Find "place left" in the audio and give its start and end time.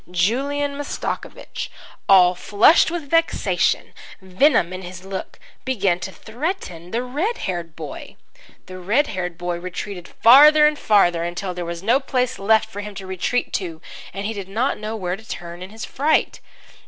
11.99-12.67